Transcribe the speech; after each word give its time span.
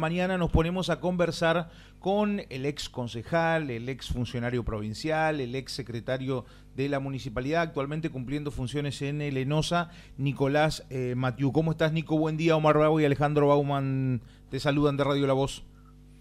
Mañana 0.00 0.38
nos 0.38 0.52
ponemos 0.52 0.90
a 0.90 1.00
conversar 1.00 1.70
con 1.98 2.42
el 2.50 2.66
ex 2.66 2.88
concejal, 2.88 3.68
el 3.68 3.88
ex 3.88 4.06
funcionario 4.06 4.64
provincial, 4.64 5.40
el 5.40 5.56
ex 5.56 5.72
secretario 5.72 6.44
de 6.76 6.88
la 6.88 7.00
municipalidad, 7.00 7.62
actualmente 7.62 8.08
cumpliendo 8.08 8.52
funciones 8.52 9.02
en 9.02 9.20
el 9.20 9.36
ENOSA, 9.36 9.90
Nicolás 10.16 10.86
eh, 10.90 11.14
Matiu. 11.16 11.50
¿Cómo 11.50 11.72
estás, 11.72 11.92
Nico? 11.92 12.16
Buen 12.16 12.36
día, 12.36 12.54
Omar 12.54 12.78
Bravo 12.78 13.00
y 13.00 13.06
Alejandro 13.06 13.48
Bauman 13.48 14.20
te 14.50 14.60
saludan 14.60 14.96
de 14.96 15.02
Radio 15.02 15.26
La 15.26 15.32
Voz. 15.32 15.64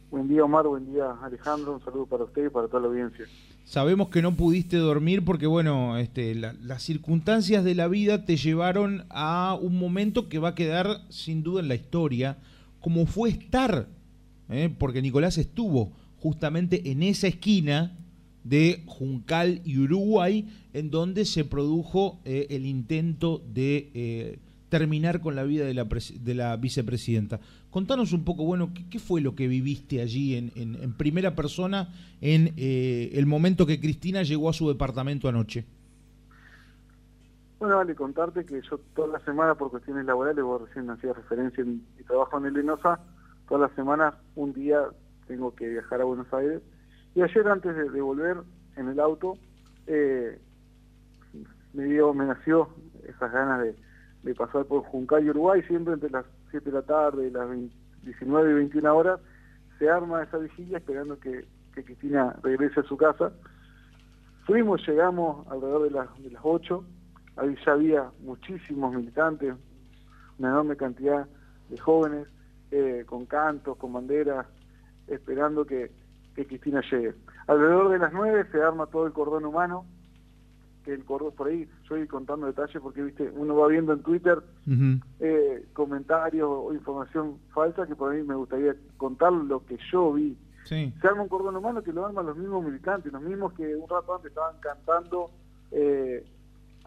Buen 0.09 0.27
día, 0.27 0.43
Omar, 0.43 0.65
buen 0.65 0.91
día, 0.91 1.11
Alejandro. 1.21 1.73
Un 1.73 1.81
saludo 1.81 2.07
para 2.07 2.23
usted 2.23 2.47
y 2.47 2.49
para 2.49 2.65
toda 2.67 2.81
la 2.81 2.87
audiencia. 2.87 3.25
Sabemos 3.63 4.09
que 4.09 4.23
no 4.23 4.33
pudiste 4.33 4.77
dormir 4.77 5.23
porque, 5.23 5.45
bueno, 5.45 5.99
este, 5.99 6.33
las 6.33 6.81
circunstancias 6.81 7.63
de 7.63 7.75
la 7.75 7.87
vida 7.87 8.25
te 8.25 8.37
llevaron 8.37 9.05
a 9.11 9.55
un 9.61 9.77
momento 9.77 10.29
que 10.29 10.39
va 10.39 10.49
a 10.49 10.55
quedar 10.55 11.01
sin 11.09 11.43
duda 11.43 11.61
en 11.61 11.67
la 11.67 11.75
historia 11.75 12.37
como 12.87 13.05
fue 13.05 13.31
estar, 13.31 13.89
¿eh? 14.49 14.73
porque 14.79 15.01
Nicolás 15.01 15.37
estuvo 15.37 15.91
justamente 16.19 16.89
en 16.89 17.03
esa 17.03 17.27
esquina 17.27 17.97
de 18.45 18.83
Juncal 18.85 19.59
y 19.65 19.77
Uruguay, 19.77 20.47
en 20.71 20.89
donde 20.89 21.25
se 21.25 21.43
produjo 21.43 22.21
eh, 22.23 22.47
el 22.49 22.65
intento 22.65 23.43
de 23.53 23.91
eh, 23.93 24.39
terminar 24.69 25.19
con 25.19 25.35
la 25.35 25.43
vida 25.43 25.65
de 25.65 25.73
la, 25.73 25.83
de 25.83 26.33
la, 26.33 26.55
vicepresidenta. 26.55 27.41
Contanos 27.71 28.13
un 28.13 28.23
poco, 28.23 28.45
bueno, 28.45 28.71
¿qué, 28.89 28.99
fue 28.99 29.19
lo 29.19 29.35
que 29.35 29.49
viviste 29.49 29.99
allí 29.99 30.35
en, 30.35 30.53
en 30.55 30.93
primera 30.93 31.35
persona 31.35 31.93
en 32.21 32.53
el 32.55 33.25
momento 33.25 33.65
que 33.65 33.81
Cristina 33.81 34.23
llegó 34.23 34.49
a 34.49 34.53
su 34.53 34.69
departamento 34.69 35.27
anoche? 35.27 35.65
Bueno, 37.59 37.77
vale 37.77 37.95
contarte 37.95 38.45
que 38.45 38.61
yo 38.61 38.77
toda 38.95 39.07
la 39.07 39.19
semana, 39.25 39.55
por 39.55 39.71
cuestiones 39.71 40.05
laborales, 40.05 40.43
vos 40.43 40.61
recién 40.61 40.87
hacía 40.91 41.13
referencia 41.13 41.63
en 41.63 41.81
mi 41.97 42.03
trabajo 42.03 42.37
en 42.37 42.45
el 42.45 42.57
ENOSA, 42.57 42.99
todas 43.47 43.69
las 43.69 43.75
semanas, 43.75 44.13
un 44.35 44.53
día 44.53 44.83
tengo 45.25 45.55
que 45.55 45.67
viajar 45.67 46.01
a 46.01 46.03
Buenos 46.03 46.31
Aires. 46.33 46.61
Y 47.15 47.23
ayer, 47.23 47.47
antes 47.47 47.75
de, 47.75 47.99
volver 47.99 48.37
en 48.75 48.89
el 48.89 48.99
auto, 48.99 49.39
eh, 49.87 50.39
me, 51.73 51.85
dio, 51.85 52.13
me 52.13 52.25
nació 52.25 52.69
esas 53.07 53.31
ganas 53.31 53.63
de, 53.63 54.35
pasar 54.35 54.65
por 54.65 54.83
Juncal 54.83 55.25
y 55.25 55.29
Uruguay, 55.29 55.63
siempre 55.63 55.95
entre 55.95 56.11
las 56.11 56.25
7 56.51 56.69
de 56.69 56.75
la 56.75 56.81
tarde 56.81 57.31
las 57.31 57.49
19 58.03 58.51
y 58.51 58.53
21 58.53 58.95
horas, 58.95 59.19
se 59.79 59.89
arma 59.89 60.21
esa 60.21 60.37
vigilia 60.37 60.77
esperando 60.77 61.19
que, 61.19 61.45
Cristina 61.71 62.35
regrese 62.41 62.79
a 62.79 62.83
su 62.83 62.97
casa. 62.97 63.31
Fuimos, 64.47 64.81
llegamos 64.87 65.45
alrededor 65.47 65.83
de 65.83 65.91
las, 65.91 66.23
de 66.23 66.31
las 66.31 66.41
8 66.43 66.83
Ahí 67.37 67.55
ya 67.65 67.73
había 67.73 68.11
muchísimos 68.21 68.95
militantes, 68.95 69.55
una 70.39 70.49
enorme 70.49 70.75
cantidad 70.75 71.27
de 71.69 71.77
jóvenes 71.77 72.27
eh, 72.71 73.03
con 73.05 73.25
cantos, 73.25 73.77
con 73.77 73.93
banderas, 73.93 74.45
esperando 75.07 75.65
que, 75.65 75.91
Cristina 76.35 76.81
llegue. 76.91 77.15
Alrededor 77.47 77.89
de 77.89 77.97
las 77.97 78.13
nueve 78.13 78.45
se 78.51 78.61
arma 78.61 78.85
todo 78.85 79.07
el 79.07 79.13
cordón 79.13 79.43
humano, 79.45 79.85
que 80.83 80.93
el 80.93 81.03
cordón 81.03 81.33
por 81.33 81.47
ahí, 81.47 81.67
yo 81.89 81.95
voy 81.95 82.05
contando 82.05 82.45
detalles 82.45 82.79
porque 82.79 83.01
viste 83.01 83.31
uno 83.35 83.55
va 83.55 83.67
viendo 83.67 83.91
en 83.91 84.03
Twitter 84.03 84.43
eh, 85.19 85.65
comentarios 85.73 86.47
o 86.47 86.73
información 86.75 87.39
falsa 87.49 87.87
que 87.87 87.95
por 87.95 88.13
ahí 88.13 88.21
me 88.21 88.35
gustaría 88.35 88.75
contar 88.97 89.33
lo 89.33 89.65
que 89.65 89.79
yo 89.91 90.13
vi. 90.13 90.37
Se 90.65 91.07
arma 91.07 91.23
un 91.23 91.27
cordón 91.27 91.55
humano 91.55 91.81
que 91.81 91.91
lo 91.91 92.05
arman 92.05 92.27
los 92.27 92.37
mismos 92.37 92.63
militantes, 92.63 93.11
los 93.11 93.21
mismos 93.23 93.53
que 93.53 93.75
un 93.75 93.89
rato 93.89 94.13
antes 94.13 94.29
estaban 94.29 94.59
cantando 94.59 95.31
eh, 95.71 96.23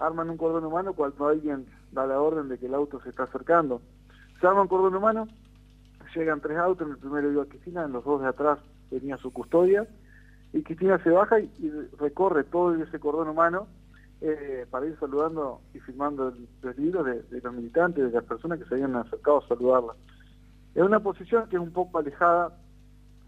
arman 0.01 0.31
un 0.31 0.37
cordón 0.37 0.65
humano 0.65 0.95
cuando 0.95 1.29
alguien 1.29 1.67
da 1.93 2.07
la 2.07 2.21
orden 2.21 2.49
de 2.49 2.59
que 2.59 2.67
el 2.67 2.75
auto 2.75 3.01
se 3.03 3.11
está 3.11 3.25
acercando. 3.25 3.83
Se 4.41 4.47
arma 4.47 4.63
un 4.63 4.69
cordón 4.69 4.95
humano, 4.95 5.29
llegan 6.15 6.41
tres 6.41 6.59
autos, 6.59 6.87
en 6.87 6.95
el 6.95 6.99
primero 6.99 7.31
iba 7.31 7.45
Cristina, 7.45 7.85
en 7.85 7.93
los 7.93 8.05
dos 8.05 8.23
de 8.23 8.29
atrás 8.29 8.59
venía 8.91 9.17
su 9.19 9.33
custodia, 9.33 9.87
y 10.53 10.63
Cristina 10.63 10.99
se 11.03 11.11
baja 11.11 11.39
y, 11.39 11.71
recorre 11.99 12.45
todo 12.45 12.75
ese 12.75 12.99
cordón 12.99 13.29
humano 13.29 13.69
eh, 14.21 14.67
para 14.71 14.87
ir 14.87 14.99
saludando 14.99 15.61
y 15.75 15.81
firmando 15.81 16.35
los 16.63 16.79
libros 16.79 17.07
de, 17.07 17.41
los 17.41 17.55
militantes, 17.55 18.05
de 18.05 18.11
las 18.11 18.25
personas 18.25 18.59
que 18.59 18.65
se 18.67 18.75
habían 18.75 18.97
acercado 18.97 19.39
a 19.39 19.49
saludarla. 19.49 19.95
En 20.75 20.85
una 20.85 21.01
posición 21.01 21.49
que 21.49 21.57
es 21.57 21.63
un 21.63 21.73
poco 21.73 21.99
alejada 21.99 22.57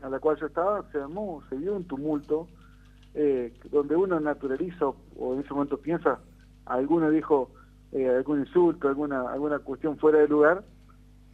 a 0.02 0.08
la 0.08 0.18
cual 0.18 0.36
yo 0.38 0.46
estaba, 0.46 0.90
se 0.90 0.98
armó, 0.98 1.42
se 1.48 1.56
dio 1.58 1.76
un 1.76 1.84
tumulto, 1.84 2.48
eh, 3.14 3.52
donde 3.70 3.94
uno 3.94 4.18
naturaliza 4.18 4.86
o 4.86 5.34
en 5.34 5.40
ese 5.40 5.52
momento 5.52 5.78
piensa 5.78 6.18
alguno 6.66 7.10
dijo 7.10 7.50
eh, 7.92 8.08
algún 8.08 8.40
insulto, 8.40 8.88
alguna, 8.88 9.30
alguna 9.30 9.58
cuestión 9.58 9.98
fuera 9.98 10.18
de 10.18 10.28
lugar, 10.28 10.64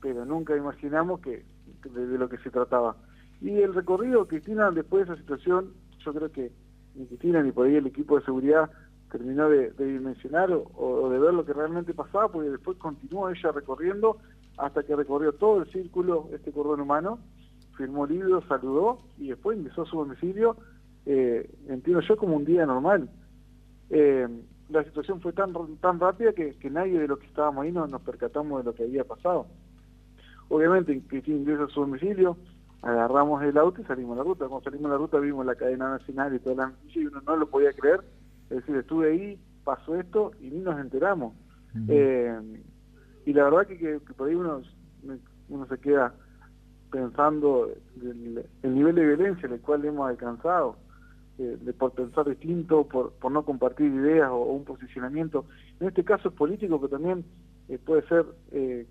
pero 0.00 0.24
nunca 0.24 0.56
imaginamos 0.56 1.20
que 1.20 1.44
de, 1.84 2.18
lo 2.18 2.28
que 2.28 2.38
se 2.38 2.50
trataba. 2.50 2.96
Y 3.40 3.50
el 3.60 3.74
recorrido, 3.74 4.26
Cristina, 4.26 4.70
después 4.70 5.06
de 5.06 5.12
esa 5.12 5.22
situación, 5.22 5.72
yo 6.04 6.12
creo 6.12 6.32
que 6.32 6.50
ni 6.94 7.06
Cristina 7.06 7.42
ni 7.42 7.52
por 7.52 7.66
ahí 7.66 7.76
el 7.76 7.86
equipo 7.86 8.18
de 8.18 8.24
seguridad 8.24 8.70
terminó 9.10 9.48
de, 9.48 9.70
dimensionar 9.70 10.50
o, 10.52 11.08
de 11.08 11.18
ver 11.18 11.32
lo 11.32 11.44
que 11.44 11.52
realmente 11.52 11.94
pasaba, 11.94 12.28
porque 12.28 12.50
después 12.50 12.76
continuó 12.78 13.30
ella 13.30 13.52
recorriendo 13.52 14.18
hasta 14.58 14.82
que 14.82 14.96
recorrió 14.96 15.32
todo 15.32 15.62
el 15.62 15.70
círculo, 15.70 16.28
este 16.32 16.52
cordón 16.52 16.80
humano, 16.80 17.20
firmó 17.76 18.06
libros, 18.06 18.44
saludó 18.48 18.98
y 19.16 19.28
después 19.28 19.56
ingresó 19.56 19.82
a 19.82 19.86
su 19.86 19.96
domicilio, 19.96 20.56
eh, 21.06 21.48
entiendo 21.68 22.00
yo, 22.00 22.16
como 22.16 22.36
un 22.36 22.44
día 22.44 22.66
normal. 22.66 23.08
Eh, 23.90 24.26
la 24.68 24.84
situación 24.84 25.20
fue 25.20 25.32
tan, 25.32 25.52
tan 25.80 25.98
rápida 25.98 26.32
que, 26.32 26.56
nadie 26.70 26.98
de 26.98 27.08
los 27.08 27.18
que 27.18 27.26
estábamos 27.26 27.64
ahí 27.64 27.72
nos, 27.72 27.90
nos 27.90 28.02
percatamos 28.02 28.58
de 28.58 28.70
lo 28.70 28.74
que 28.74 28.84
había 28.84 29.04
pasado. 29.04 29.46
Obviamente, 30.48 31.00
Cristina 31.06 31.38
ingresa 31.38 31.64
a 31.64 31.68
su 31.68 31.80
domicilio, 31.80 32.36
agarramos 32.82 33.42
el 33.42 33.56
auto 33.56 33.80
y 33.80 33.84
salimos 33.84 34.14
a 34.14 34.18
la 34.18 34.24
ruta. 34.24 34.46
Cuando 34.46 34.64
salimos 34.64 34.86
a 34.86 34.94
la 34.94 34.98
ruta 34.98 35.18
vimos 35.18 35.44
la 35.46 35.54
cadena 35.54 35.90
nacional 35.90 36.34
y 36.34 36.38
toda 36.38 36.56
la 36.56 36.72
y 36.94 37.06
uno 37.06 37.20
no 37.22 37.36
lo 37.36 37.48
podía 37.48 37.72
creer. 37.72 38.00
Es 38.50 38.58
decir, 38.58 38.76
estuve 38.76 39.10
ahí, 39.10 39.40
pasó 39.64 39.96
esto 39.96 40.32
y 40.40 40.50
ni 40.50 40.60
nos 40.60 40.78
enteramos. 40.78 41.34
Eh, 41.88 42.62
y 43.26 43.32
la 43.32 43.44
verdad 43.44 43.66
que, 43.66 44.00
por 44.16 44.28
ahí 44.28 44.34
uno, 44.34 44.62
uno 45.48 45.66
se 45.66 45.78
queda 45.78 46.14
pensando 46.90 47.70
el, 48.00 48.46
el 48.62 48.74
nivel 48.74 48.94
de 48.94 49.04
violencia 49.04 49.46
en 49.46 49.52
el 49.52 49.60
cual 49.60 49.84
hemos 49.84 50.08
alcanzado 50.08 50.76
de, 51.38 51.72
por 51.72 51.92
pensar 51.92 52.28
distinto, 52.28 52.84
por, 52.88 53.12
por 53.12 53.30
no 53.30 53.44
compartir 53.44 53.86
ideas 53.86 54.28
o, 54.30 54.42
un 54.42 54.64
posicionamiento. 54.64 55.44
En 55.80 55.88
este 55.88 56.04
caso 56.04 56.28
es 56.28 56.34
político, 56.34 56.80
pero 56.80 56.90
también 56.90 57.24
eh, 57.68 57.78
puede 57.78 58.02
ser 58.08 58.26
eh, 58.50 58.86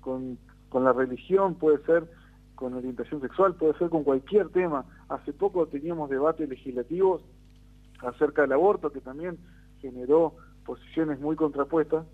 con, 0.00 0.38
con 0.70 0.84
la 0.84 0.92
religión, 0.92 1.56
puede 1.56 1.78
ser 1.84 2.10
con 2.54 2.74
orientación 2.74 3.20
sexual, 3.20 3.54
puede 3.54 3.74
ser 3.74 3.90
con 3.90 4.02
cualquier 4.02 4.48
tema. 4.48 4.86
Hace 5.08 5.32
poco 5.32 5.66
teníamos 5.66 6.08
debates 6.08 6.48
legislativos 6.48 7.22
acerca 7.98 8.42
del 8.42 8.52
aborto, 8.52 8.90
que 8.90 9.00
también 9.00 9.38
generó 9.80 10.34
posiciones 10.64 11.20
muy 11.20 11.36
contrapuestas, 11.36 12.06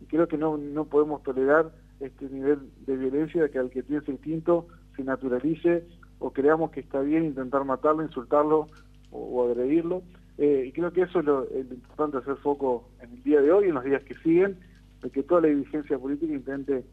y 0.00 0.06
creo 0.06 0.26
que 0.26 0.36
no, 0.36 0.56
no 0.56 0.84
podemos 0.86 1.22
tolerar 1.22 1.70
este 2.00 2.28
nivel 2.28 2.70
de 2.86 2.96
violencia 2.96 3.48
que 3.48 3.58
al 3.58 3.70
que 3.70 3.82
piense 3.82 4.12
distinto 4.12 4.68
se 4.96 5.02
naturalice 5.02 5.84
o 6.20 6.32
creamos 6.32 6.70
que 6.70 6.80
está 6.80 7.00
bien 7.00 7.24
intentar 7.24 7.64
matarlo, 7.64 8.02
insultarlo 8.02 8.68
o, 9.10 9.44
agredirlo. 9.44 10.02
Eh, 10.36 10.66
y 10.68 10.72
creo 10.72 10.92
que 10.92 11.02
eso 11.02 11.20
es 11.20 11.24
lo, 11.24 11.46
importante 11.52 12.18
hacer 12.18 12.36
foco 12.36 12.88
en 13.02 13.12
el 13.12 13.22
día 13.22 13.40
de 13.40 13.50
hoy 13.50 13.66
y 13.66 13.68
en 13.68 13.74
los 13.74 13.84
días 13.84 14.02
que 14.04 14.14
siguen, 14.16 14.58
de 15.02 15.10
que 15.10 15.22
toda 15.22 15.42
la 15.42 15.48
dirigencia 15.48 15.98
política 15.98 16.32
intente 16.32 16.84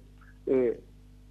eh, 0.48 0.80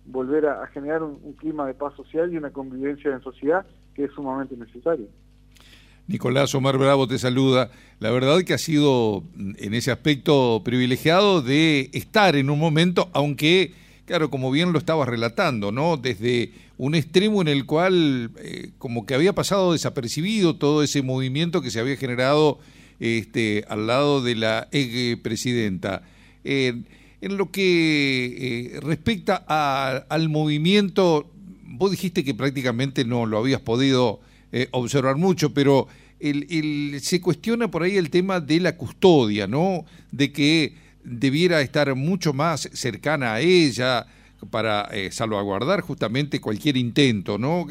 volver 0.06 0.46
a, 0.46 0.66
generar 0.68 1.02
un, 1.02 1.32
clima 1.34 1.66
de 1.66 1.74
paz 1.74 1.94
social 1.96 2.32
y 2.32 2.36
una 2.36 2.50
convivencia 2.50 3.12
en 3.12 3.22
sociedad 3.22 3.66
que 3.94 4.04
es 4.04 4.12
sumamente 4.12 4.56
necesario. 4.56 5.06
Nicolás 6.06 6.54
Omar 6.54 6.76
Bravo 6.76 7.08
te 7.08 7.18
saluda. 7.18 7.70
La 7.98 8.10
verdad 8.10 8.40
que 8.46 8.52
ha 8.52 8.58
sido 8.58 9.24
en 9.36 9.72
ese 9.72 9.90
aspecto 9.90 10.60
privilegiado 10.62 11.40
de 11.40 11.88
estar 11.94 12.36
en 12.36 12.50
un 12.50 12.58
momento, 12.58 13.08
aunque 13.14 13.72
claro, 14.06 14.30
como 14.30 14.50
bien 14.50 14.72
lo 14.72 14.78
estabas 14.78 15.08
relatando, 15.08 15.72
¿no? 15.72 15.96
Desde 15.96 16.52
un 16.76 16.94
extremo 16.94 17.40
en 17.40 17.48
el 17.48 17.66
cual 17.66 18.30
eh, 18.38 18.70
como 18.78 19.06
que 19.06 19.14
había 19.14 19.34
pasado 19.34 19.72
desapercibido 19.72 20.56
todo 20.56 20.82
ese 20.82 21.02
movimiento 21.02 21.62
que 21.62 21.70
se 21.70 21.80
había 21.80 21.96
generado 21.96 22.58
este, 23.00 23.64
al 23.68 23.86
lado 23.86 24.22
de 24.22 24.34
la 24.34 24.68
ex 24.72 25.20
presidenta. 25.20 26.02
en 26.44 26.86
lo 27.20 27.50
que 27.50 28.74
eh, 28.74 28.80
respecta 28.80 29.36
al 29.36 30.28
movimiento, 30.28 31.30
vos 31.66 31.90
dijiste 31.90 32.22
que 32.22 32.34
prácticamente 32.34 33.04
no 33.04 33.24
lo 33.26 33.38
habías 33.38 33.60
podido 33.60 34.20
eh, 34.52 34.68
observar 34.72 35.16
mucho, 35.16 35.54
pero 35.54 35.88
se 36.20 37.20
cuestiona 37.20 37.70
por 37.70 37.82
ahí 37.82 37.96
el 37.96 38.08
tema 38.08 38.40
de 38.40 38.60
la 38.60 38.76
custodia, 38.76 39.46
¿no? 39.46 39.84
De 40.10 40.32
que 40.32 40.74
debiera 41.04 41.60
estar 41.60 41.94
mucho 41.94 42.32
más 42.32 42.68
cercana 42.72 43.34
a 43.34 43.40
ella 43.40 44.06
para 44.50 44.88
eh, 44.92 45.10
salvaguardar 45.10 45.80
justamente 45.80 46.40
cualquier 46.40 46.76
intento, 46.76 47.38
¿no? 47.38 47.66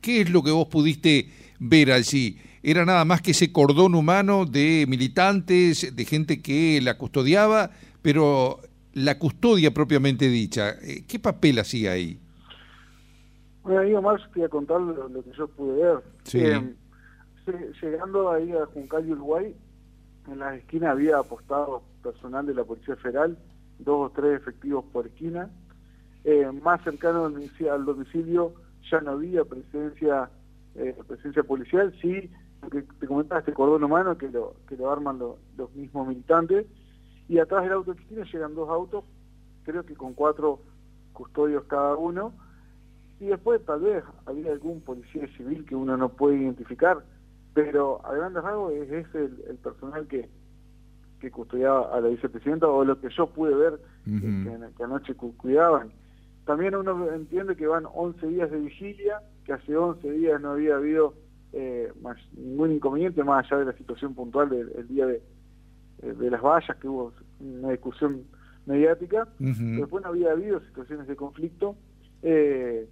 ¿Qué 0.00 0.20
es 0.20 0.30
lo 0.30 0.42
que 0.42 0.50
vos 0.50 0.68
pudiste 0.68 1.30
ver 1.58 1.92
allí? 1.92 2.38
¿Era 2.62 2.84
nada 2.84 3.04
más 3.04 3.20
que 3.20 3.32
ese 3.32 3.52
cordón 3.52 3.94
humano 3.94 4.46
de 4.46 4.86
militantes, 4.88 5.94
de 5.94 6.04
gente 6.04 6.40
que 6.40 6.80
la 6.82 6.96
custodiaba, 6.96 7.70
pero 8.00 8.60
la 8.94 9.18
custodia 9.18 9.72
propiamente 9.72 10.28
dicha, 10.28 10.70
eh, 10.82 11.04
¿qué 11.06 11.18
papel 11.18 11.58
hacía 11.58 11.92
ahí? 11.92 12.18
Bueno, 13.62 13.80
ahí 13.80 13.94
Omar, 13.94 14.20
yo 14.20 14.30
quería 14.30 14.48
contar 14.48 14.80
lo, 14.80 15.22
que 15.22 15.30
yo 15.36 15.48
pude 15.48 15.82
ver. 15.82 16.02
Sí. 16.24 16.38
Eh, 16.38 16.74
llegando 17.82 18.30
ahí 18.30 18.52
a 18.52 18.66
Juncal 18.66 19.10
Uruguay, 19.10 19.54
en 20.30 20.38
las 20.38 20.56
esquinas 20.56 20.90
había 20.92 21.18
apostado 21.18 21.82
personal 22.04 22.46
de 22.46 22.54
la 22.54 22.64
Policía 22.64 22.96
Federal, 22.96 23.36
dos 23.80 24.10
o 24.10 24.12
tres 24.14 24.40
efectivos 24.40 24.84
por 24.92 25.06
esquina. 25.06 25.50
Eh, 26.22 26.48
más 26.62 26.82
cercano 26.84 27.24
al 27.24 27.84
domicilio 27.84 28.54
ya 28.90 29.00
no 29.00 29.12
había 29.12 29.44
presencia 29.44 30.30
eh, 30.74 30.96
presencia 31.06 31.42
policial, 31.44 31.94
sí, 32.00 32.30
que 32.70 32.82
te 32.82 33.06
comentaba 33.06 33.40
este 33.40 33.52
cordón 33.52 33.84
humano 33.84 34.18
que 34.18 34.28
lo, 34.28 34.54
que 34.66 34.76
lo 34.76 34.90
arman 34.90 35.18
los 35.18 35.74
mismos 35.74 36.08
militantes, 36.08 36.66
y 37.28 37.38
atrás 37.38 37.62
del 37.62 37.74
auto 37.74 37.92
de 37.92 37.98
Cristina 37.98 38.24
llegan 38.24 38.54
dos 38.54 38.68
autos, 38.68 39.04
creo 39.64 39.84
que 39.84 39.94
con 39.94 40.14
cuatro 40.14 40.60
custodios 41.12 41.64
cada 41.64 41.94
uno, 41.96 42.32
y 43.20 43.26
después 43.26 43.64
tal 43.64 43.82
vez 43.82 44.02
había 44.26 44.50
algún 44.50 44.80
policía 44.80 45.28
civil 45.36 45.64
que 45.64 45.76
uno 45.76 45.96
no 45.96 46.08
puede 46.08 46.38
identificar, 46.38 47.04
pero 47.54 48.04
a 48.04 48.12
grandes 48.12 48.42
rasgos 48.42 48.72
es 48.72 48.90
ese 48.90 49.24
el, 49.48 49.56
personal 49.62 50.08
que, 50.08 50.28
que 51.24 51.30
custodiaba 51.30 51.94
a 51.94 52.00
la 52.00 52.08
vicepresidenta 52.08 52.68
o 52.68 52.84
lo 52.84 53.00
que 53.00 53.08
yo 53.08 53.26
pude 53.28 53.54
ver 53.54 53.80
que, 54.04 54.82
anoche 54.84 55.14
cuidaban. 55.14 55.90
También 56.44 56.74
uno 56.74 57.10
entiende 57.12 57.56
que 57.56 57.66
van 57.66 57.84
11 57.92 58.26
días 58.26 58.50
de 58.50 58.60
vigilia, 58.60 59.20
que 59.44 59.54
hace 59.54 59.74
11 59.74 60.10
días 60.12 60.40
no 60.40 60.50
había 60.50 60.76
habido 60.76 61.14
eh, 61.54 61.90
más, 62.02 62.18
ningún 62.36 62.72
inconveniente 62.72 63.24
más 63.24 63.46
allá 63.46 63.60
de 63.60 63.64
la 63.64 63.72
situación 63.72 64.14
puntual 64.14 64.50
del, 64.50 64.86
día 64.88 65.06
de, 65.06 65.22
eh, 66.02 66.12
de 66.12 66.30
las 66.30 66.42
vallas, 66.42 66.76
que 66.76 66.88
hubo 66.88 67.12
una 67.40 67.70
discusión 67.70 68.24
mediática. 68.66 69.26
Después 69.38 70.04
no 70.04 70.10
había 70.10 70.32
habido 70.32 70.60
situaciones 70.60 71.06
de 71.06 71.16
conflicto. 71.16 71.76
Eh, 72.22 72.86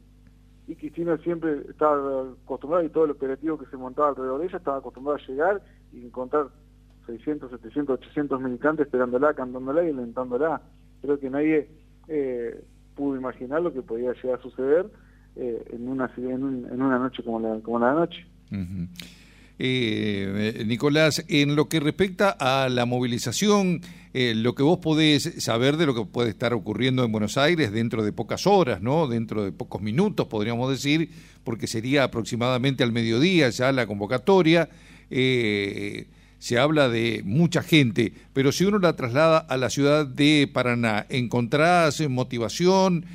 y 0.66 0.76
Cristina 0.76 1.18
siempre 1.18 1.60
estaba 1.68 2.30
acostumbrada 2.44 2.84
y 2.84 2.88
todo 2.88 3.04
el 3.04 3.10
operativo 3.10 3.58
que 3.58 3.66
se 3.66 3.76
montaba 3.76 4.08
alrededor 4.08 4.40
de 4.40 4.46
ella 4.46 4.58
estaba 4.58 4.78
acostumbrada 4.78 5.18
a 5.18 5.26
llegar 5.26 5.62
y 5.92 6.06
encontrar 6.06 6.48
600, 7.06 7.50
700, 7.50 7.98
800 8.00 8.40
militantes 8.40 8.86
esperándola, 8.86 9.34
cantándola 9.34 9.84
y 9.84 9.90
alentándola. 9.90 10.62
Creo 11.00 11.18
que 11.18 11.30
nadie 11.30 11.68
eh, 12.08 12.62
pudo 12.94 13.16
imaginar 13.16 13.62
lo 13.62 13.72
que 13.72 13.82
podía 13.82 14.12
llegar 14.12 14.38
a 14.38 14.42
suceder 14.42 14.86
eh, 15.36 15.64
en, 15.72 15.88
una, 15.88 16.10
en, 16.16 16.42
una 16.80 16.98
noche 16.98 17.22
como 17.22 17.40
la, 17.40 17.58
como 17.60 17.78
la 17.78 17.92
noche. 17.94 18.24
Eh, 19.58 20.64
Nicolás, 20.66 21.24
en 21.28 21.56
lo 21.56 21.68
que 21.68 21.80
respecta 21.80 22.30
a 22.30 22.68
la 22.68 22.84
movilización, 22.84 23.80
lo 24.14 24.54
que 24.54 24.62
vos 24.62 24.78
podés 24.78 25.42
saber 25.42 25.78
de 25.78 25.86
lo 25.86 25.94
que 25.94 26.04
puede 26.04 26.30
estar 26.30 26.52
ocurriendo 26.52 27.02
en 27.02 27.12
Buenos 27.12 27.38
Aires 27.38 27.72
dentro 27.72 28.04
de 28.04 28.12
pocas 28.12 28.46
horas, 28.46 28.82
¿no? 28.82 29.06
Dentro 29.06 29.42
de 29.42 29.52
pocos 29.52 29.80
minutos, 29.80 30.26
podríamos 30.26 30.70
decir, 30.70 31.08
porque 31.44 31.66
sería 31.66 32.04
aproximadamente 32.04 32.84
al 32.84 32.92
mediodía 32.92 33.48
ya 33.48 33.72
la 33.72 33.86
convocatoria. 33.86 34.68
Se 36.42 36.58
habla 36.58 36.88
de 36.88 37.22
mucha 37.24 37.62
gente, 37.62 38.12
pero 38.32 38.50
si 38.50 38.64
uno 38.64 38.80
la 38.80 38.96
traslada 38.96 39.38
a 39.38 39.56
la 39.56 39.70
ciudad 39.70 40.06
de 40.06 40.50
Paraná, 40.52 41.06
¿encontrás 41.08 42.02
motivación? 42.08 43.06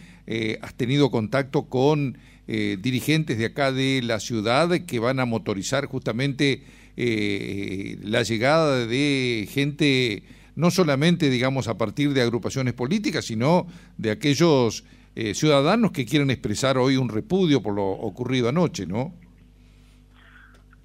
¿Has 0.61 0.73
tenido 0.75 1.11
contacto 1.11 1.63
con 1.63 2.17
eh, 2.49 2.77
dirigentes 2.79 3.37
de 3.37 3.47
acá 3.47 3.73
de 3.73 3.99
la 4.01 4.21
ciudad 4.21 4.69
que 4.85 4.99
van 4.99 5.19
a 5.19 5.25
motorizar 5.25 5.85
justamente 5.87 6.63
eh, 6.95 7.97
la 8.03 8.23
llegada 8.23 8.87
de 8.87 9.49
gente, 9.51 10.23
no 10.55 10.71
solamente, 10.71 11.29
digamos, 11.29 11.67
a 11.67 11.77
partir 11.77 12.13
de 12.13 12.21
agrupaciones 12.21 12.73
políticas, 12.73 13.25
sino 13.25 13.67
de 13.97 14.11
aquellos 14.11 14.85
eh, 15.15 15.33
ciudadanos 15.33 15.91
que 15.91 16.05
quieren 16.05 16.29
expresar 16.29 16.77
hoy 16.77 16.95
un 16.95 17.09
repudio 17.09 17.61
por 17.61 17.73
lo 17.73 17.85
ocurrido 17.85 18.47
anoche, 18.47 18.87
¿no? 18.87 19.13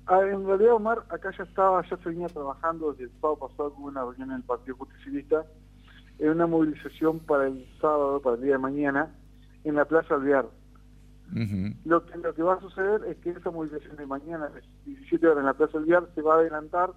Ah, 0.06 0.20
en 0.22 0.46
realidad, 0.46 0.74
Omar, 0.74 1.04
acá 1.10 1.30
ya 1.36 1.44
estaba, 1.44 1.82
ya 1.88 1.96
se 1.96 2.08
venía 2.08 2.26
trabajando 2.26 2.92
desde 2.92 3.04
el 3.04 3.20
sábado 3.20 3.48
pasado 3.48 3.74
con 3.74 3.84
una 3.84 4.02
reunión 4.02 4.30
en 4.30 4.36
el 4.36 4.42
Partido 4.42 4.76
Justicialista 4.76 5.44
en 6.18 6.30
una 6.30 6.46
movilización 6.46 7.20
para 7.20 7.46
el 7.46 7.66
sábado, 7.80 8.20
para 8.20 8.36
el 8.36 8.42
día 8.42 8.52
de 8.52 8.58
mañana, 8.58 9.14
en 9.64 9.74
la 9.74 9.84
Plaza 9.84 10.14
Alvear 10.14 10.46
lo, 11.84 12.04
que, 12.04 12.18
lo 12.18 12.34
que 12.34 12.42
va 12.42 12.54
a 12.54 12.60
suceder 12.60 13.04
es 13.08 13.16
que 13.18 13.30
esa 13.30 13.50
movilización 13.50 13.96
de 13.96 14.06
mañana, 14.06 14.50
17 14.84 15.26
horas 15.26 15.38
en 15.38 15.46
la 15.46 15.54
Plaza 15.54 15.78
Vial, 15.78 16.08
se 16.14 16.20
va 16.20 16.34
a 16.34 16.38
adelantar 16.38 16.90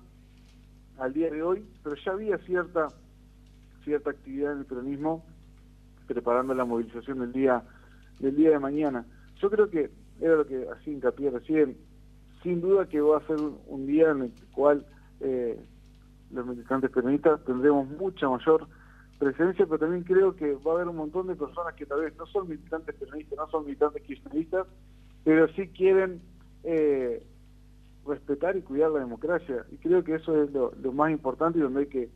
al 0.98 1.14
día 1.14 1.32
de 1.32 1.42
hoy, 1.42 1.66
pero 1.84 1.96
ya 1.96 2.12
había 2.12 2.38
cierta 2.40 2.88
cierta 3.84 4.10
actividad 4.10 4.54
en 4.54 4.60
el 4.60 4.66
peronismo 4.66 5.24
preparando 6.08 6.54
la 6.54 6.66
movilización 6.66 7.20
del 7.20 7.32
día 7.32 7.64
del 8.20 8.36
día 8.36 8.50
de 8.52 8.60
mañana. 8.60 9.06
Yo 9.42 9.50
creo 9.50 9.70
que 9.70 9.92
era 10.20 10.36
lo 10.36 10.46
que 10.46 10.68
así 10.70 10.92
hincapié 10.92 11.30
recién, 11.30 11.78
sin 12.46 12.62
duda 12.62 12.88
que 12.88 13.02
va 13.02 13.18
a 13.18 13.28
ser 13.28 13.38
un, 13.68 13.88
día 13.88 14.12
en 14.12 14.22
el 14.22 14.32
cual 14.54 14.86
eh, 15.20 15.60
los 16.32 16.46
militantes 16.46 16.92
peronistas 16.92 17.44
tendremos 17.44 17.90
mucha 17.90 18.30
mayor 18.30 18.68
presencia, 19.18 19.66
pero 19.66 19.80
también 19.80 20.04
creo 20.04 20.36
que 20.36 20.54
va 20.54 20.74
a 20.74 20.76
haber 20.76 20.90
un 20.90 20.98
montón 20.98 21.26
de 21.26 21.36
personas 21.36 21.74
que 21.74 21.88
tal 21.88 22.02
vez 22.02 22.16
no 22.18 22.28
son 22.28 22.48
militantes 22.48 22.94
peronistas, 22.96 23.36
no 23.36 23.50
son 23.50 23.66
militantes 23.66 24.04
kirchneristas, 24.04 24.68
pero 25.24 25.48
sí 25.54 25.70
quieren 25.70 26.22
eh, 26.64 27.26
respetar 28.06 28.56
y 28.56 28.62
cuidar 28.62 28.92
la 28.92 29.00
democracia. 29.00 29.66
Y 29.72 29.78
creo 29.78 30.04
que 30.04 30.16
eso 30.16 30.44
es 30.44 30.52
lo, 30.52 30.72
más 30.92 31.12
importante 31.12 31.58
y 31.58 31.64
donde 31.64 31.82
hay 31.82 31.88
que, 31.88 32.10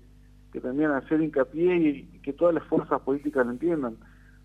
también 0.61 0.91
hacer 0.91 1.21
hincapié 1.21 1.75
y, 1.75 2.03
que 2.21 2.33
todas 2.33 2.53
las 2.53 2.63
fuerzas 2.65 3.01
políticas 3.01 3.47
lo 3.47 3.51
entiendan. 3.51 3.97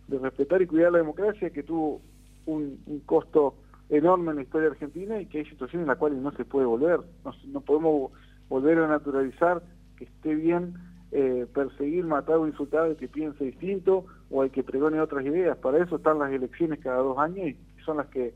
De 0.09 0.19
respetar 0.19 0.63
y 0.63 0.67
cuidar 0.67 0.93
la 0.93 0.99
democracia 0.99 1.51
que 1.51 1.63
tuvo 1.63 2.01
un, 2.47 3.03
costo 3.05 3.57
enorme 3.89 4.31
en 4.31 4.37
la 4.37 4.43
historia 4.43 4.69
argentina 4.69 5.21
y 5.21 5.27
que 5.27 5.39
hay 5.39 5.45
situaciones 5.45 5.85
en 5.85 5.89
las 5.89 5.99
cuales 5.99 6.19
no 6.19 6.33
se 6.33 6.45
puede 6.45 6.67
volver. 6.67 7.01
No, 7.25 7.33
no 7.47 7.61
podemos 7.61 8.13
volver 8.49 8.79
a 8.79 8.89
naturalizar 8.89 9.63
que 9.97 10.05
esté 10.05 10.35
bien 10.35 10.75
eh, 11.17 11.47
perseguir, 11.55 12.05
matar 12.05 12.39
o 12.39 12.47
insultar 12.49 12.87
al 12.87 12.97
que 12.97 13.07
piense 13.07 13.45
distinto 13.45 14.05
o 14.31 14.43
al 14.43 14.51
que 14.51 14.65
pregone 14.65 15.01
otras 15.01 15.25
ideas. 15.25 15.57
Para 15.59 15.79
eso 15.79 15.97
están 15.97 16.19
las 16.19 16.33
elecciones 16.33 16.81
cada 16.81 16.97
dos 16.99 17.19
años 17.19 17.51
y 17.51 17.57
son 17.85 17.99
las 17.99 18.09
que, 18.09 18.35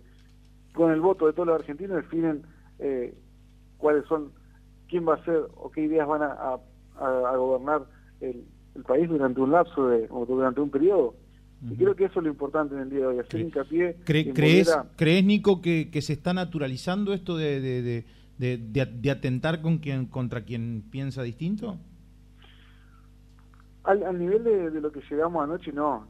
con 0.74 0.92
el 0.92 1.00
voto 1.00 1.26
de 1.26 1.32
todos 1.32 1.48
los 1.48 1.60
argentinos, 1.60 1.96
definen 1.96 2.42
eh, 2.78 3.14
cuáles 3.78 4.04
son, 4.06 4.30
quién 4.88 5.08
va 5.08 5.14
a 5.14 5.24
ser 5.24 5.48
o 5.56 5.72
qué 5.72 5.82
ideas 5.82 6.06
van 6.06 6.22
a, 6.22 6.60
gobernar 7.36 7.82
el, 8.20 8.44
país 8.86 9.08
durante 9.08 9.40
un 9.40 9.50
lapso 9.50 9.88
de, 9.88 10.06
o 10.08 10.24
durante 10.24 10.60
un 10.60 10.70
periodo. 10.70 11.14
Y 11.60 11.76
creo 11.76 11.94
que 11.96 12.04
eso 12.04 12.20
es 12.20 12.24
lo 12.24 12.30
importante 12.30 12.74
en 12.74 12.82
el 12.82 12.90
día 12.90 13.00
de 13.00 13.06
hoy, 13.06 13.18
hacer 13.18 13.40
hincapié. 13.40 13.96
¿Crees, 14.04 14.72
¿Crees, 14.96 15.24
Nico, 15.24 15.60
que, 15.60 15.90
se 16.00 16.12
está 16.12 16.32
naturalizando 16.32 17.12
esto 17.12 17.36
de, 17.36 18.04
de, 18.38 18.58
de, 18.58 19.10
atentar 19.10 19.60
con 19.60 19.78
quien, 19.78 20.06
contra 20.06 20.44
quien 20.44 20.84
piensa 20.90 21.22
distinto? 21.22 21.78
Al, 23.82 24.18
nivel 24.18 24.44
de, 24.44 24.80
lo 24.80 24.92
que 24.92 25.00
llegamos 25.10 25.42
anoche, 25.42 25.72
no. 25.72 26.06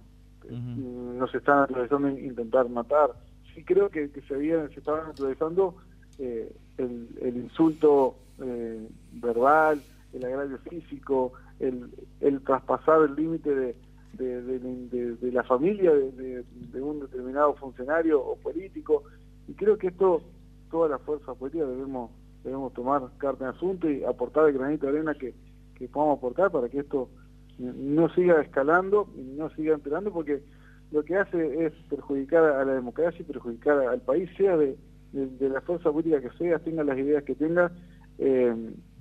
Nos 0.51 1.35
están 1.35 1.61
atravesando 1.61 2.09
intentar 2.09 2.69
matar. 2.69 3.11
Sí 3.55 3.65
creo 3.65 3.89
que, 3.89 4.11
se, 4.29 4.35
había, 4.35 4.69
se 4.69 4.81
estaban 4.81 5.11
atravesando 5.11 5.77
eh, 6.19 6.53
el, 6.77 7.37
insulto 7.37 8.17
eh, 8.43 8.87
verbal, 9.13 9.81
el 10.13 10.25
agravio 10.25 10.59
físico, 10.59 11.33
el, 11.59 11.91
el 12.21 12.43
traspasar 12.43 13.03
el 13.03 13.15
límite 13.17 13.55
de, 13.55 13.77
de, 14.15 15.33
la 15.33 15.45
familia 15.45 15.93
de, 15.93 16.45
un 16.81 17.01
determinado 17.01 17.55
funcionario 17.55 18.21
o 18.21 18.37
político. 18.37 19.05
Y 19.47 19.55
creo 19.55 19.79
que 19.79 19.89
esto, 19.89 20.23
todas 20.71 20.91
las 20.91 21.01
fuerzas 21.03 21.37
políticas 21.37 21.69
debemos 21.69 22.11
debemos 22.45 22.73
tomar 22.73 23.03
carta 23.19 23.45
en 23.45 23.51
asunto 23.51 23.91
y 23.91 24.05
aportar 24.05 24.49
el 24.49 24.55
granito 24.55 24.87
de 24.87 24.93
arena 24.93 25.15
que, 25.15 25.35
que 25.75 25.89
podamos 25.89 26.19
aportar 26.19 26.51
para 26.51 26.69
que 26.69 26.79
esto 26.79 27.11
no 27.59 28.09
siga 28.11 28.41
escalando 28.41 29.09
y 29.17 29.23
no 29.23 29.51
siga 29.51 29.75
empeorando 29.75 30.13
porque 30.13 30.43
lo 30.91 31.05
que 31.05 31.17
hace 31.17 31.67
es 31.67 31.73
perjudicar 31.91 32.45
a 32.45 32.65
la 32.65 32.75
democracia 32.75 33.21
y 33.21 33.25
perjudicar 33.25 33.79
al 33.79 34.01
país, 34.01 34.31
sea 34.37 34.57
de, 34.57 34.77
la 35.13 35.61
fuerza 35.63 35.91
política 35.91 36.21
que 36.21 36.37
sea, 36.39 36.59
tenga 36.59 36.85
las 36.85 36.99
ideas 36.99 37.25
que 37.25 37.35
tenga, 37.35 37.73
eh, 38.19 38.55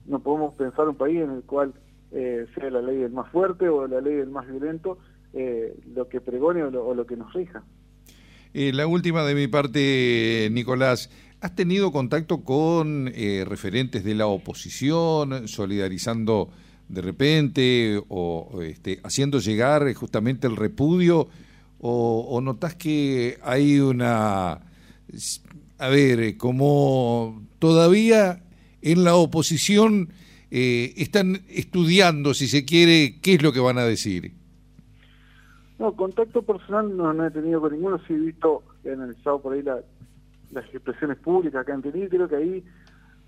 no 0.06 0.20
podemos 0.20 0.54
pensar 0.56 0.88
un 0.88 0.96
país 0.96 1.22
en 1.22 1.32
el 1.32 1.44
cual 1.44 1.74
eh, 2.12 2.46
sea 2.56 2.70
la 2.70 2.82
ley 2.82 2.98
del 2.98 3.12
más 3.12 3.32
fuerte 3.32 3.68
o 3.70 3.88
la 3.88 4.02
ley 4.02 4.16
del 4.16 4.30
más 4.30 4.48
violento 4.48 4.98
eh, 5.34 5.78
lo 5.94 6.08
que 6.08 6.22
pregone 6.22 6.64
o 6.64 6.94
lo, 6.94 7.06
que 7.06 7.16
nos 7.16 7.34
rija. 7.34 7.64
la 8.54 8.88
última 8.88 9.24
de 9.24 9.36
mi 9.36 9.48
parte, 9.48 10.50
Nicolás. 10.52 11.10
¿Has 11.40 11.54
tenido 11.54 11.92
contacto 11.92 12.44
con 12.44 13.06
referentes 13.06 14.04
de 14.04 14.16
la 14.16 14.26
oposición, 14.26 15.48
solidarizando 15.48 16.50
de 16.90 17.02
repente 17.02 18.02
o, 18.08 18.62
este, 18.64 19.00
haciendo 19.04 19.40
llegar 19.40 19.94
justamente 19.94 20.48
el 20.48 20.56
repudio 20.56 21.28
o, 21.80 22.26
o 22.30 22.42
notas 22.42 22.74
que 22.74 23.38
hay 23.44 23.80
una, 23.80 24.62
a 25.78 25.90
ver, 25.90 26.38
como 26.38 27.44
todavía 27.60 28.44
en 28.82 29.04
la 29.04 29.16
oposición 29.16 30.10
eh, 30.51 30.94
están 30.98 31.42
estudiando, 31.50 32.34
si 32.34 32.48
se 32.48 32.66
quiere, 32.66 33.20
qué 33.22 33.36
es 33.36 33.44
lo 33.44 33.51
que 33.51 33.60
van 33.60 33.77
a 33.77 33.84
decir? 33.84 34.34
No, 35.80 35.96
contacto 35.96 36.42
personal 36.42 36.96
no, 36.96 37.25
he 37.25 37.32
tenido 37.32 37.62
con 37.62 37.72
ninguno, 37.72 38.00
sí 38.08 38.13
he 38.13 38.18
visto 38.18 38.63
he 38.84 38.92
analizado 38.92 39.42
por 39.42 39.54
ahí 39.54 39.62
las 39.62 40.66
expresiones 40.74 41.18
públicas 41.18 41.66
que 41.66 41.72
han 41.72 41.82
tenido, 41.82 42.10
creo 42.10 42.27
que 42.27 42.36
ahí, 42.36 42.63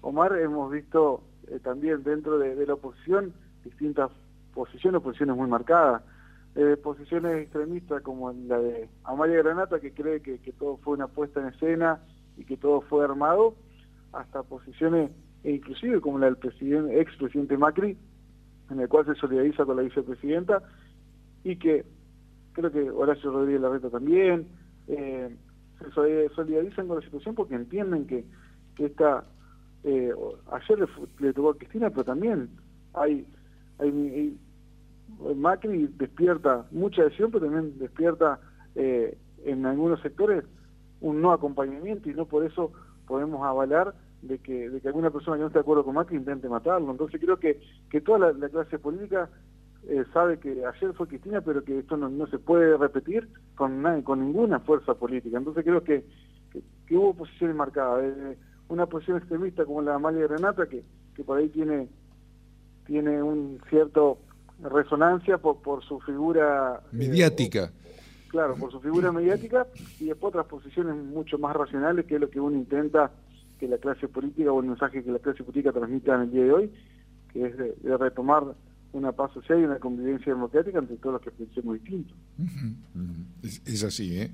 Omar, 0.02 0.38
hemos 0.40 0.72
visto 0.72 1.24
eh, 1.48 1.60
también 1.64 2.04
dentro 2.04 2.38
de, 2.38 2.66
la 2.66 2.74
oposición 2.74 3.34
distintas 3.64 4.12
posiciones, 4.54 5.02
posiciones 5.02 5.36
muy 5.36 5.48
marcadas. 5.48 6.02
Eh, 6.56 6.78
posiciones 6.78 7.44
extremistas 7.44 8.02
como 8.02 8.32
la 8.32 8.60
de 8.60 8.90
Amalia 9.04 9.38
Granata, 9.38 9.80
que 9.80 9.94
cree 9.94 10.22
que, 10.22 10.40
todo 10.58 10.78
fue 10.78 10.96
una 10.96 11.08
puesta 11.08 11.40
en 11.40 11.48
escena 11.54 12.02
y 12.38 12.44
que 12.44 12.58
todo 12.58 12.82
fue 12.82 13.06
armado, 13.06 13.56
hasta 14.14 14.42
posiciones 14.44 15.12
e 15.43 15.51
inclusive 15.51 16.01
como 16.01 16.19
la 16.19 16.27
del 16.27 16.38
presidente, 16.38 17.00
expresidente 17.00 17.58
Macri, 17.58 17.98
en 18.69 18.79
el 18.79 18.88
cual 18.88 19.05
se 19.05 19.15
solidariza 19.15 19.65
con 19.65 19.77
la 19.77 19.84
vicepresidenta, 19.84 20.62
y 21.43 21.55
que 21.55 21.86
creo 22.53 22.72
que 22.72 22.89
Horacio 22.89 23.31
Rodríguez 23.31 23.62
Larreta 23.62 23.89
también, 23.89 24.48
eh, 24.88 25.36
se 25.79 26.29
solidarizan 26.36 26.88
con 26.88 26.98
la 26.98 27.05
situación 27.05 27.36
porque 27.36 27.55
entienden 27.55 28.05
que, 28.05 28.25
esta, 28.77 29.25
eh, 29.84 30.13
ayer 30.51 30.88
le, 31.19 31.34
tocó 31.34 31.50
a 31.50 31.58
Cristina, 31.58 31.89
pero 31.89 32.05
también 32.05 32.50
hay, 32.93 33.25
hay, 33.79 34.38
Macri 35.36 35.88
despierta 35.98 36.65
mucha 36.72 37.01
adhesión, 37.01 37.31
pero 37.31 37.46
también 37.46 37.77
despierta 37.77 38.39
eh, 38.75 39.17
en 39.43 39.65
algunos 39.65 40.01
sectores 40.01 40.46
un 41.01 41.22
no 41.22 41.31
acompañamiento 41.31 42.10
y 42.10 42.13
no 42.13 42.25
por 42.25 42.46
eso 42.46 42.72
podemos 43.08 43.46
avalar 43.46 43.96
de 44.22 44.40
que, 44.40 44.70
de 44.70 44.82
que 44.82 44.88
alguna 44.88 45.12
persona 45.12 45.38
que 45.38 45.42
no 45.42 45.48
esté 45.48 45.60
de 45.60 45.62
acuerdo 45.62 45.86
con 45.86 45.96
Macri 45.96 46.18
intente 46.18 46.50
matarlo. 46.50 46.92
Entonces 46.92 47.20
creo 47.22 47.38
que, 47.38 47.60
que 47.90 48.02
toda 48.02 48.34
la 48.34 48.50
clase 48.50 48.80
política 48.80 49.30
eh, 49.88 50.04
sabe 50.14 50.40
que 50.40 50.66
ayer 50.66 50.94
fue 50.94 51.08
Cristina, 51.08 51.42
pero 51.42 51.64
que 51.64 51.80
esto 51.80 51.96
no, 51.96 52.28
se 52.28 52.38
puede 52.38 52.78
repetir 52.78 53.30
con, 53.56 53.84
con 54.04 54.20
ninguna 54.20 54.60
fuerza 54.60 54.94
política. 54.94 55.38
Entonces 55.38 55.64
creo 55.64 55.84
que, 55.84 56.06
que, 56.86 56.98
hubo 56.98 57.14
posiciones 57.14 57.56
marcadas. 57.56 58.04
Eh, 58.04 58.38
una 58.68 58.86
posición 58.86 59.18
extremista 59.18 59.66
como 59.66 59.82
la 59.82 59.92
de 59.92 59.96
Amalia 59.96 60.28
Renata, 60.28 60.68
que, 60.68 60.84
que 61.16 61.24
por 61.24 61.38
ahí 61.38 61.50
tiene, 61.50 61.88
tiene 62.86 63.24
un 63.24 63.60
cierto 63.70 64.20
resonancia 64.62 65.38
por, 65.38 65.62
por 65.62 65.84
su 65.84 66.00
figura... 66.02 66.82
Eh, 66.92 66.98
mediática. 66.98 67.72
claro, 68.28 68.56
por 68.56 68.72
su 68.72 68.80
figura 68.82 69.12
mediática, 69.12 69.66
y 70.00 70.06
después 70.06 70.30
otras 70.30 70.46
posiciones 70.46 70.96
mucho 70.96 71.40
más 71.40 71.56
racionales, 71.56 72.06
que 72.06 72.16
es 72.16 72.22
lo 72.22 72.30
que 72.30 72.40
uno 72.40 72.58
intenta 72.58 73.12
que 73.60 73.68
la 73.68 73.78
clase 73.78 74.08
política 74.08 74.51
o 74.51 74.62
el 74.62 74.68
mensaje 74.68 75.04
que 75.04 75.12
la 75.12 75.20
clase 75.20 75.44
política 75.44 75.72
transmita 75.72 76.16
en 76.16 76.22
el 76.22 76.32
día 76.32 76.44
de 76.44 76.51
hoy, 76.51 76.72
que 77.34 77.46
es 77.46 77.58
de 77.58 77.98
retomar 77.98 78.44
una 78.94 79.12
paz 79.12 79.32
social 79.34 79.60
y 79.60 79.63
una 79.63 79.80
convivencia 79.80 80.34
democrática 80.34 80.80
entre 80.80 80.98
todos 80.98 81.13
los 81.13 81.22
que 81.22 81.32
pensemos 81.32 81.75
distintos. 81.75 82.18
Es, 83.44 83.84
así, 83.84 84.20
¿eh? 84.20 84.32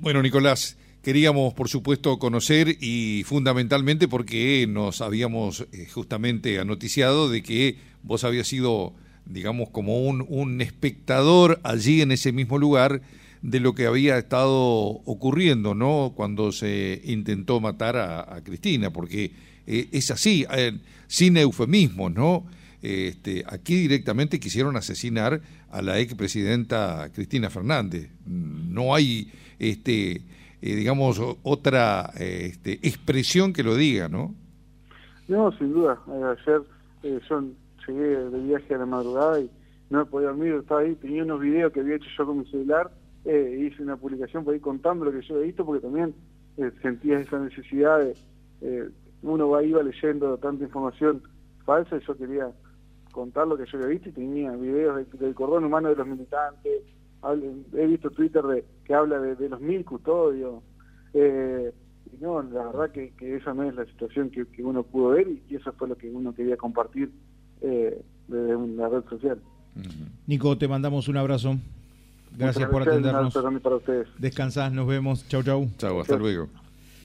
Bueno, 0.00 0.22
Nicolás, 0.22 0.76
queríamos, 1.02 1.54
por 1.54 1.68
supuesto, 1.68 2.18
conocer 2.18 2.76
y 2.80 3.22
fundamentalmente 3.24 4.08
porque 4.08 4.66
nos 4.68 5.00
habíamos 5.00 5.66
eh, 5.72 5.86
justamente 5.92 6.58
anoticiado 6.58 7.30
de 7.30 7.42
que 7.42 7.78
vos 8.02 8.24
habías 8.24 8.48
sido, 8.48 8.92
digamos, 9.24 9.70
como 9.70 10.04
un, 10.04 10.26
un 10.28 10.60
espectador 10.60 11.60
allí 11.62 12.02
en 12.02 12.12
ese 12.12 12.32
mismo 12.32 12.58
lugar 12.58 13.00
de 13.44 13.60
lo 13.60 13.74
que 13.74 13.86
había 13.86 14.16
estado 14.16 14.56
ocurriendo, 14.56 15.74
¿no? 15.74 16.14
Cuando 16.16 16.50
se 16.50 17.00
intentó 17.04 17.60
matar 17.60 17.96
a, 17.96 18.40
Cristina, 18.42 18.90
porque 18.90 19.32
eh, 19.66 19.88
es 19.92 20.10
así, 20.10 20.46
sin 21.06 21.36
eufemismo, 21.36 22.08
¿no? 22.08 22.46
Este, 22.80 23.44
aquí 23.46 23.76
directamente 23.76 24.40
quisieron 24.40 24.76
asesinar 24.76 25.40
a 25.70 25.82
la 25.82 25.98
expresidenta 26.00 27.10
Cristina 27.14 27.50
Fernández. 27.50 28.10
No 28.26 28.94
hay, 28.94 29.30
este, 29.58 30.12
eh, 30.12 30.22
digamos, 30.60 31.20
otra 31.42 32.12
este, 32.18 32.74
expresión 32.86 33.52
que 33.52 33.62
lo 33.62 33.74
diga, 33.74 34.08
¿no? 34.08 34.34
No, 35.28 35.50
sin 35.58 35.72
duda. 35.72 35.98
Eh, 36.08 36.36
ayer 36.38 36.62
eh, 37.02 37.20
yo 37.28 37.42
llegué 37.86 38.16
de 38.30 38.42
viaje 38.42 38.74
a 38.74 38.78
la 38.78 38.86
madrugada 38.86 39.40
y 39.40 39.50
no 39.90 39.98
me 39.98 40.04
podía 40.04 40.28
dormir, 40.28 40.52
estaba 40.60 40.80
ahí, 40.80 40.94
tenía 40.96 41.22
unos 41.22 41.40
videos 41.40 41.72
que 41.72 41.80
había 41.80 41.96
hecho 41.96 42.08
yo 42.18 42.26
con 42.26 42.38
mi 42.38 42.46
celular, 42.46 42.90
eh, 43.24 43.68
hice 43.70 43.82
una 43.82 43.96
publicación 43.96 44.44
por 44.44 44.54
ahí 44.54 44.60
contando 44.60 45.04
lo 45.04 45.12
que 45.12 45.26
yo 45.26 45.34
había 45.34 45.46
visto 45.46 45.64
porque 45.64 45.82
también 45.82 46.14
sentía 46.82 47.18
esa 47.18 47.38
necesidad 47.38 47.98
de, 48.00 48.90
uno 49.22 49.48
va 49.48 49.62
iba 49.62 49.82
leyendo 49.82 50.36
tanta 50.38 50.64
información 50.64 51.22
falsa 51.64 51.96
y 51.96 52.06
yo 52.06 52.16
quería 52.16 52.50
contar 53.10 53.46
lo 53.46 53.56
que 53.56 53.64
yo 53.66 53.78
había 53.78 53.88
visto 53.88 54.08
y 54.10 54.12
tenía 54.12 54.52
videos 54.52 55.06
del 55.18 55.34
cordón 55.34 55.64
humano 55.64 55.88
de 55.88 55.96
los 55.96 56.06
militantes, 56.06 56.82
he 57.74 57.86
visto 57.86 58.10
Twitter 58.10 58.42
de, 58.42 58.64
que 58.84 58.94
habla 58.94 59.18
de, 59.18 59.48
los 59.48 59.60
mil 59.60 59.84
custodios, 59.84 60.62
eh, 61.14 61.72
y 62.12 62.22
no, 62.22 62.42
la 62.42 62.66
verdad 62.66 62.90
que, 62.90 63.12
esa 63.18 63.54
no 63.54 63.62
es 63.62 63.74
la 63.74 63.86
situación 63.86 64.30
que, 64.30 64.46
uno 64.62 64.82
pudo 64.82 65.10
ver 65.10 65.28
y, 65.28 65.54
eso 65.54 65.72
fue 65.72 65.88
lo 65.88 65.96
que 65.96 66.10
uno 66.10 66.34
quería 66.34 66.56
compartir 66.56 67.10
eh, 67.62 68.02
desde 68.28 68.56
una 68.56 68.88
red 68.88 69.04
social. 69.08 69.40
Nico, 70.26 70.58
te 70.58 70.68
mandamos 70.68 71.08
un 71.08 71.16
abrazo. 71.16 71.56
Gracias 72.36 72.68
por 72.68 72.82
atendernos. 72.82 73.34
Para 73.62 73.76
ustedes. 73.76 74.08
Descansás, 74.18 74.72
nos 74.72 74.86
vemos. 74.86 75.26
Chau, 75.28 75.42
chau. 75.42 75.68
Chau, 75.78 76.00
hasta 76.00 76.16
luego. 76.16 76.48